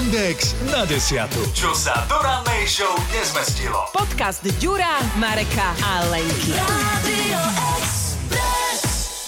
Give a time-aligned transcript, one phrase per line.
[0.00, 1.36] Index na desiatu.
[1.52, 3.84] Čo sa do rannej show nezmestilo.
[3.92, 6.56] Podcast Ďura, Mareka a Lenky.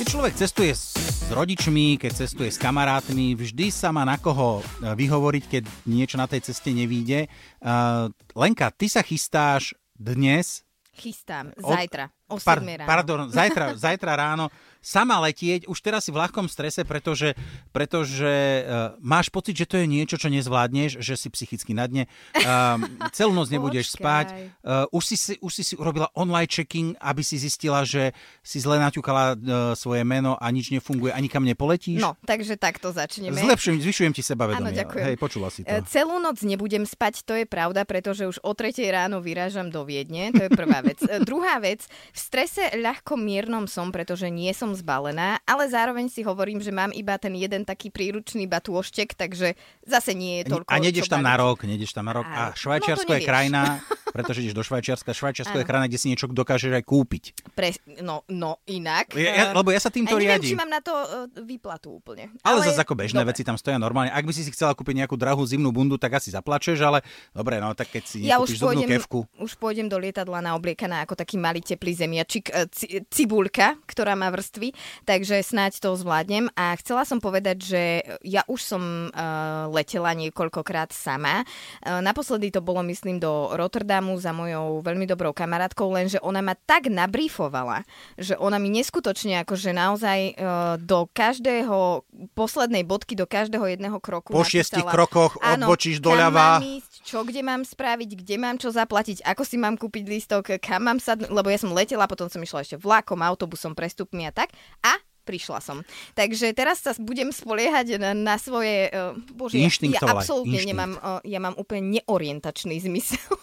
[0.01, 4.97] Keď človek cestuje s rodičmi, keď cestuje s kamarátmi, vždy sa má na koho e,
[4.97, 5.63] vyhovoriť, keď
[5.93, 7.29] niečo na tej ceste nevíde.
[7.61, 10.65] Uh, Lenka, ty sa chystáš dnes...
[10.97, 12.89] Chystám, zajtra, o, o par, 7 ráno.
[12.89, 14.49] Pardon, zajtra, zajtra ráno
[14.83, 17.39] sama letieť, už teraz si v ľahkom strese, pretože,
[17.71, 22.11] pretože uh, máš pocit, že to je niečo, čo nezvládneš, že si psychicky na dne,
[22.43, 22.77] uh,
[23.17, 27.39] celú noc nebudeš spať, uh, už, si, už si si urobila online checking, aby si
[27.39, 28.11] zistila, že
[28.43, 29.39] si zle naťukala uh,
[29.79, 32.03] svoje meno a nič nefunguje a nikam nepoletíš?
[32.03, 33.39] No, takže takto začneme.
[33.39, 34.75] Zlepšujem, zvyšujem ti sebavedomie.
[34.75, 35.05] Áno, ďakujem.
[35.07, 35.71] Hej, počula si to.
[35.71, 39.87] E, Celú noc nebudem spať, to je pravda, pretože už o 3 ráno vyrážam do
[39.87, 40.99] Viedne, to je prvá vec.
[41.07, 46.27] E, Druhá vec, v strese ľahko miernom som, pretože nie som zbalená, ale zároveň si
[46.27, 49.55] hovorím, že mám iba ten jeden taký príručný batôštek, takže
[49.87, 50.69] zase nie je toľko.
[50.69, 52.27] A nejdeš čo tam na rok, nejdeš tam na rok.
[52.27, 53.63] Á, A Švajčiarsko no je krajina,
[54.13, 55.17] pretože ideš do Švajčiarska.
[55.17, 57.25] Švajčiarsko je krajina, kde si niečo dokážeš aj kúpiť.
[57.57, 57.69] Pre,
[58.05, 59.17] no, no, inak.
[59.17, 60.59] Ja, ja, E, lebo ja sa týmto neviem, či riadím.
[60.63, 62.31] mám na to uh, výplatu úplne.
[62.47, 63.35] Ale, zase ako bežné dobre.
[63.35, 64.15] veci tam stoja normálne.
[64.15, 67.03] Ak by si si chcela kúpiť nejakú drahú zimnú bundu, tak asi zaplačeš, ale
[67.35, 69.27] dobre, no tak keď si Ja už pôjdem, kevku.
[69.41, 74.31] už pôjdem do lietadla naobliekaná ako taký malý teplý zemiačik, e, ci, cibulka, ktorá má
[74.31, 74.73] vrstvy,
[75.09, 76.53] takže snáď to zvládnem.
[76.55, 77.83] A chcela som povedať, že
[78.23, 81.43] ja už som uh, letela niekoľkokrát sama.
[81.83, 86.59] Uh, naposledy to bolo, myslím, do Rotterdamu za mojou veľmi dobrou kamarátkou, lenže ona ma
[86.59, 87.87] tak nabrífovala,
[88.19, 92.03] že ona mi neskutočne akože naozaj uh, do každého
[92.35, 96.59] poslednej bodky, do každého jedného kroku Po šiestich napísala, krokoch áno, odbočíš doľava.
[96.61, 100.87] ísť, čo kde mám spraviť, kde mám čo zaplatiť, ako si mám kúpiť lístok, kam
[100.87, 104.51] mám sadnúť, lebo ja som letela, potom som išla ešte vlakom, autobusom, prestupmi a tak.
[104.83, 105.87] A prišla som.
[106.19, 108.91] Takže teraz sa budem spoliehať na, na svoje...
[108.91, 109.71] Uh, bože, ja,
[110.03, 110.71] absolútne inštinkt.
[110.75, 113.23] nemám, uh, ja mám úplne neorientačný zmysel.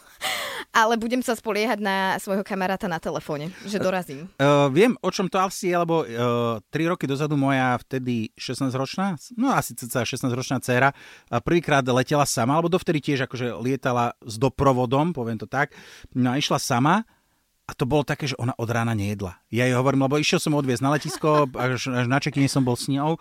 [0.69, 4.29] Ale budem sa spoliehať na svojho kamaráta na telefóne, že dorazím.
[4.37, 9.17] Uh, viem, o čom to asi je, lebo uh, 3 roky dozadu moja vtedy 16-ročná,
[9.33, 14.37] no asi cca 16-ročná dcéra, uh, prvýkrát letela sama, alebo dovtedy tiež akože lietala s
[14.37, 15.73] doprovodom, poviem to tak,
[16.13, 17.01] no a išla sama
[17.65, 19.41] a to bolo také, že ona od rána nejedla.
[19.53, 22.73] Ja jej hovorím, lebo išiel som odviezť na letisko, až, až na čekine som bol
[22.73, 23.17] s ňou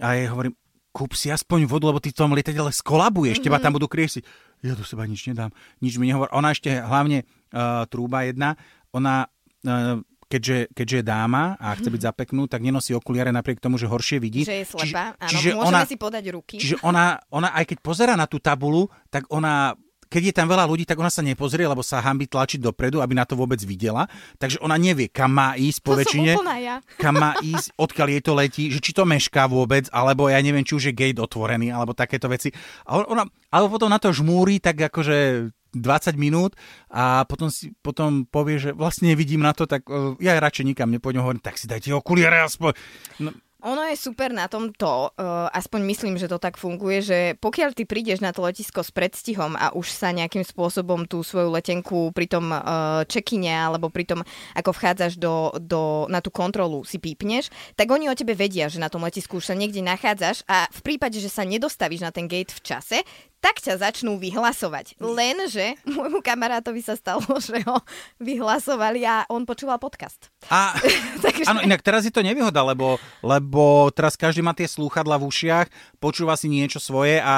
[0.00, 0.56] a jej hovorím,
[0.92, 3.48] kúp si aspoň vodu, lebo ty v tom lietadle skolabuješ, mm-hmm.
[3.48, 4.22] teba tam budú krieš si.
[4.62, 5.50] Ja do seba nič nedám,
[5.82, 6.30] nič mi nehovor.
[6.30, 8.54] Ona ešte hlavne uh, trúba jedna,
[8.94, 9.26] ona
[9.66, 9.98] uh,
[10.32, 14.16] keďže, keďže je dáma a chce byť zapeknú, tak nenosí okuliare napriek tomu, že horšie
[14.16, 14.48] vidí.
[14.48, 16.56] Že je slepá, áno, čiže môžeme ona, si podať ruky.
[16.56, 19.76] Čiže ona, ona aj keď pozera na tú tabulu, tak ona
[20.12, 23.16] keď je tam veľa ľudí, tak ona sa nepozrie, lebo sa hambi tlačiť dopredu, aby
[23.16, 24.04] na to vôbec videla.
[24.36, 26.36] Takže ona nevie, kam má ísť po to väčšine.
[26.60, 26.84] ja.
[27.02, 30.60] kam má ísť, odkiaľ jej to letí, že či to mešká vôbec, alebo ja neviem,
[30.60, 32.52] či už je gate otvorený, alebo takéto veci.
[32.84, 36.52] A on- ona, alebo potom na to žmúri tak akože 20 minút
[36.92, 40.92] a potom, si, potom povie, že vlastne nevidím na to, tak uh, ja radšej nikam
[40.92, 42.76] nepôjdem, hovorím, tak si dajte okuliare aspoň.
[43.24, 47.78] No, Ono je super na tomto, uh, aspoň myslím, že to tak funguje, že pokiaľ
[47.78, 52.10] ty prídeš na to letisko s predstihom a už sa nejakým spôsobom tú svoju letenku
[52.10, 54.26] pri tom uh, check-ine alebo pri tom,
[54.58, 58.82] ako vchádzaš do, do, na tú kontrolu si pípneš, tak oni o tebe vedia, že
[58.82, 62.26] na tom letisku už sa niekde nachádzaš a v prípade, že sa nedostavíš na ten
[62.26, 63.06] gate v čase,
[63.42, 65.02] tak ťa začnú vyhlasovať.
[65.02, 67.82] Lenže môjmu kamarátovi sa stalo, že ho
[68.22, 70.30] vyhlasovali a on počúval podcast.
[70.46, 70.78] A,
[71.26, 75.26] Takže- áno, inak teraz je to nevýhoda, lebo, lebo teraz každý má tie slúchadla v
[75.26, 75.66] ušiach,
[75.98, 77.34] počúva si niečo svoje a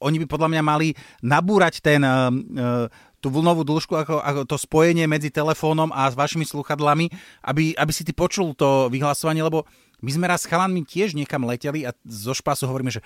[0.00, 2.88] oni by podľa mňa mali nabúrať ten, uh, uh,
[3.20, 7.12] tú vlnovú dĺžku, ako, ako to spojenie medzi telefónom a s vašimi slúchadlami,
[7.44, 9.68] aby, aby si ty počul to vyhlasovanie, lebo
[10.04, 13.00] my sme raz s chalanmi tiež niekam leteli a zo špasu hovoríme, že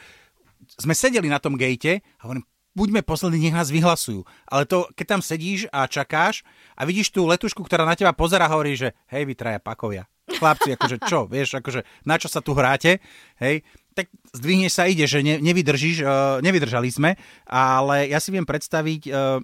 [0.79, 2.45] sme sedeli na tom gate a hovorím,
[2.79, 4.23] buďme poslední, nech nás vyhlasujú.
[4.47, 6.47] Ale to, keď tam sedíš a čakáš
[6.79, 10.07] a vidíš tú letušku, ktorá na teba pozera, hovorí, že hej, vy traja pakovia.
[10.29, 13.03] Chlapci, akože čo, vieš, akože na čo sa tu hráte,
[13.43, 13.65] hej,
[13.97, 17.19] tak zdvihneš sa, ide, že ne, nevydržíš, uh, nevydržali sme,
[17.49, 19.43] ale ja si viem predstaviť, uh,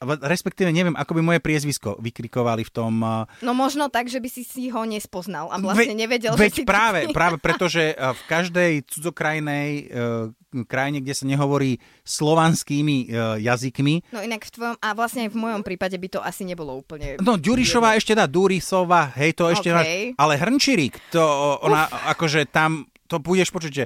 [0.00, 3.02] respektíve neviem, ako by moje priezvisko vykrikovali v tom...
[3.02, 6.52] Uh, No možno tak, že by si si ho nespoznal a vlastne Ve- nevedel, veď
[6.54, 6.64] že si...
[6.66, 14.14] práve, práve pretože eh, v každej cudzokrajnej eh, krajine, kde sa nehovorí slovanskými eh, jazykmi,
[14.14, 17.18] No inak v tvojom, a vlastne aj v mojom prípade by to asi nebolo úplne...
[17.18, 19.76] No, Ďurišová ešte dá, Durisová, hej, to ešte OK.
[19.76, 21.22] máš, ale Hrnčirík, to
[21.66, 23.84] ona, akože tam, to budeš počuť, že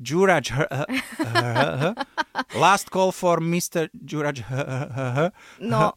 [0.00, 0.50] Juraj.
[2.54, 3.88] Last call for Mr.
[4.04, 4.42] Juraj.
[5.60, 5.92] no.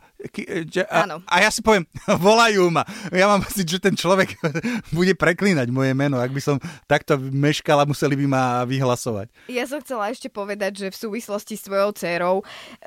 [0.90, 1.86] A, a ja si poviem,
[2.28, 2.84] volajú ma.
[3.14, 4.36] Ja mám pocit, že ten človek
[4.98, 6.18] bude preklínať moje meno.
[6.18, 6.58] Ak by som
[6.90, 9.30] takto meškala, museli by ma vyhlasovať.
[9.50, 12.36] Ja som chcela ešte povedať, že v súvislosti s tvojou dcerou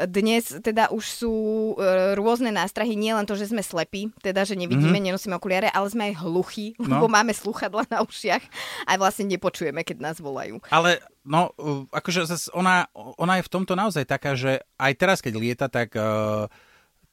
[0.06, 1.34] dnes teda už sú
[1.78, 5.08] e, rôzne nástrahy, nie len to, že sme slepí, teda, že nevidíme, mm-hmm.
[5.12, 6.98] nenosíme okuliare, ale sme aj hluchí, no.
[6.98, 8.42] lebo máme sluchadla na ušiach
[8.86, 10.58] a vlastne nepočujeme, keď nás volajú.
[10.72, 11.52] Ale no,
[11.92, 12.24] akože
[12.56, 16.48] ona, ona je v tomto naozaj taká, že aj teraz, keď lieta, tak uh,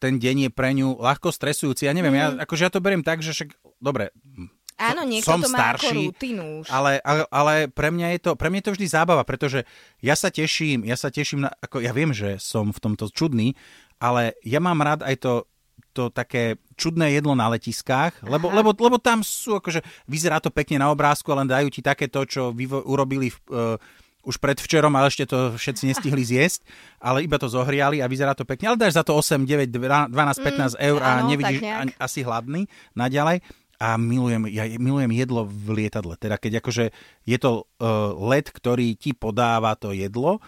[0.06, 1.90] ten deň je pre ňu ľahko stresujúci.
[1.90, 2.22] Ja neviem, mm.
[2.22, 4.14] ja, akože ja to beriem tak, že však, dobre,
[4.76, 6.66] Áno, niekto som to má starší, ako rutinu už.
[6.68, 9.64] Ale, ale, ale pre, mňa je to, pre mňa je to vždy zábava, pretože
[10.04, 13.56] ja sa teším, ja sa teším, na, ako ja viem, že som v tomto čudný,
[14.04, 15.34] ale ja mám rád aj to,
[15.96, 19.80] to také čudné jedlo na letiskách, lebo, lebo, lebo tam sú, akože
[20.12, 23.80] vyzerá to pekne na obrázku, ale dajú ti také to, čo vy urobili v, uh,
[24.26, 26.66] už predvčerom, ale ešte to všetci nestihli zjesť,
[27.00, 28.74] ale iba to zohriali a vyzerá to pekne.
[28.74, 32.68] Ale dáš za to 8, 9, 12, 15 eur a áno, nevidíš ani, asi hladný
[32.98, 33.46] naďalej.
[33.76, 36.16] A milujem, ja milujem jedlo v lietadle.
[36.16, 36.96] Teda keď akože
[37.28, 40.40] je to uh, let, ktorý ti podáva to jedlo,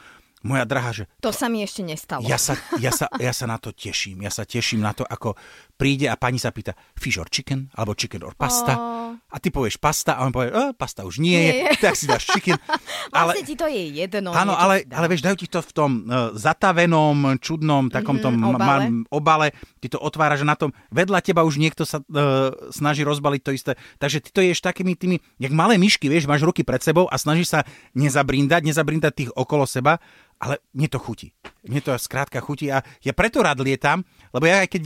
[0.47, 1.03] moja drahá, že...
[1.19, 2.23] To sa mi ešte nestalo.
[2.23, 4.23] Ja sa, ja, sa, ja sa na to teším.
[4.23, 5.35] Ja sa teším na to, ako
[5.75, 8.73] príde a pani sa pýta fish or chicken, alebo chicken or pasta.
[8.79, 9.19] Oh.
[9.37, 12.09] A ty povieš pasta a on povie, e, pasta už nie, nie je, tak si
[12.09, 12.57] dáš chicken.
[13.13, 14.33] ale, vlastne ti to je jedno.
[14.33, 18.57] Áno, ale, ale vieš, dajú ti to v tom uh, zatavenom, čudnom, takom mm-hmm, tom
[18.57, 18.85] obale.
[18.89, 19.47] Ma, obale.
[19.77, 20.73] Ty to otváraš na tom.
[20.89, 23.71] Vedľa teba už niekto sa uh, snaží rozbaliť to isté.
[24.01, 27.15] Takže ty to ješ takými tými, jak malé myšky, vieš, máš ruky pred sebou a
[27.21, 27.61] snažíš sa
[27.93, 30.01] nezabrindať, nezabrindať tých okolo seba
[30.37, 31.33] ale mne to chutí.
[31.65, 34.81] Mne to skrátka chutí a ja preto rád lietam, lebo ja aj keď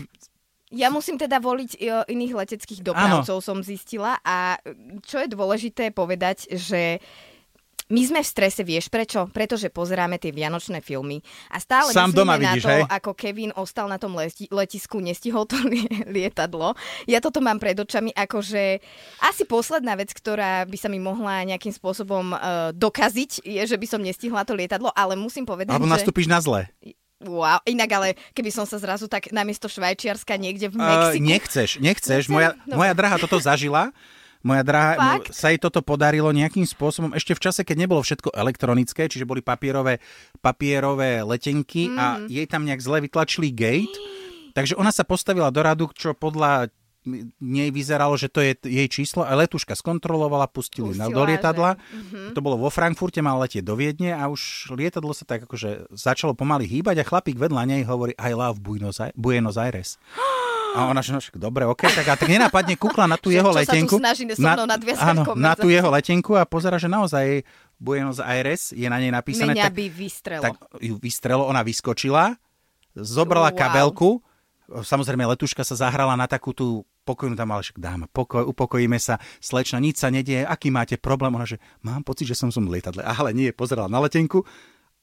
[0.71, 1.77] ja musím teda voliť e,
[2.11, 3.45] iných leteckých dopravcov, ano.
[3.45, 4.17] som zistila.
[4.23, 4.55] A
[5.03, 7.03] čo je dôležité povedať, že
[7.91, 9.27] my sme v strese, vieš prečo?
[9.27, 11.19] Pretože pozeráme tie vianočné filmy
[11.51, 12.81] a stále Sám doma na vidíš, to, hej?
[12.87, 15.59] ako Kevin ostal na tom leti- letisku, nestihol to
[16.15, 16.71] lietadlo.
[17.03, 18.79] Ja toto mám pred očami, akože
[19.27, 23.87] asi posledná vec, ktorá by sa mi mohla nejakým spôsobom uh, dokaziť, je, že by
[23.91, 25.99] som nestihla to lietadlo, ale musím povedať, Alebo že...
[25.99, 26.71] nastúpiš na zle.
[27.21, 31.21] Wow, inak ale keby som sa zrazu tak namiesto Švajčiarska niekde v Mexiku...
[31.21, 32.23] Uh, nechceš, nechceš.
[32.33, 33.93] Moja, moja drahá toto zažila
[34.41, 35.37] moja drahá, Fakt?
[35.37, 39.45] sa jej toto podarilo nejakým spôsobom, ešte v čase, keď nebolo všetko elektronické, čiže boli
[39.45, 40.01] papierové,
[40.41, 41.97] papierové letenky mm.
[41.97, 43.93] a jej tam nejak zle vytlačili gate,
[44.57, 46.73] takže ona sa postavila do radu, čo podľa
[47.41, 51.71] nej vyzeralo, že to je jej číslo a letuška skontrolovala, pustili Pustila, do lietadla.
[51.73, 51.81] Že...
[51.81, 52.33] Uh-huh.
[52.37, 56.37] To bolo vo Frankfurte, mal letieť do Viedne a už lietadlo sa tak akože začalo
[56.37, 59.97] pomaly hýbať a chlapík vedľa nej hovorí I love Buenos Aires.
[60.71, 63.51] A ona, že no však dobre, ok, tak a tak nenápadne kúkla na tú jeho
[63.51, 63.99] letenku.
[64.39, 64.55] na,
[65.03, 67.43] áno, na tú jeho letenku a pozera, že naozaj
[67.75, 69.51] Buenos Aires je na nej napísané.
[69.51, 70.43] Mňa tak, by vystrelo.
[70.47, 72.39] Tak ju vystrelo, ona vyskočila,
[72.95, 73.57] zobrala wow.
[73.59, 74.23] kabelku,
[74.79, 79.17] samozrejme letuška sa zahrala na takú tú pokojnú tam, ale však dáma, pokoj, upokojíme sa,
[79.41, 81.33] slečna, nič sa nedieje, aký máte problém?
[81.33, 83.01] Ona, že mám pocit, že som som v lietadle.
[83.01, 84.45] Ale nie, pozerala na letenku,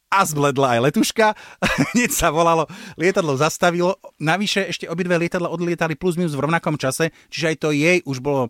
[0.08, 1.36] a zbledla aj letuška.
[1.92, 2.64] Hneď sa volalo,
[2.96, 4.00] lietadlo zastavilo.
[4.16, 8.24] Navyše ešte obidve lietadla odlietali plus minus v rovnakom čase, čiže aj to jej už
[8.24, 8.48] bolo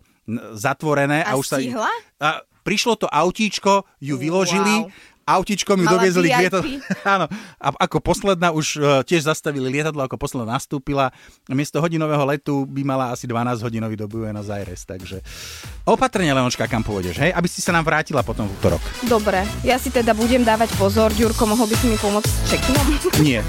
[0.55, 1.19] zatvorené.
[1.27, 1.91] A, a už stihla?
[2.15, 2.29] sa, a
[2.63, 6.77] prišlo to autíčko, ju vyložili wow autičkom ju doviezli k lietadlu.
[7.17, 7.25] Áno.
[7.61, 11.13] A ako posledná už uh, tiež zastavili lietadlo, ako posledná nastúpila.
[11.51, 14.83] Miesto hodinového letu by mala asi 12 hodinový do Buenos Aires.
[14.83, 15.21] Takže
[15.85, 17.31] opatrne, Leončka, kam pôjdeš, hej?
[17.35, 18.81] Aby si sa nám vrátila potom v útorok.
[19.05, 21.13] Dobre, ja si teda budem dávať pozor.
[21.13, 22.85] Ďurko, mohol by si mi pomôcť s čekinom?
[23.25, 23.45] Nie.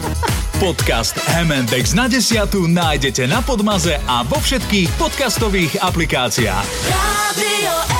[0.60, 6.66] Podcast MNDX na desiatu nájdete na Podmaze a vo všetkých podcastových aplikáciách.
[6.92, 7.99] Radio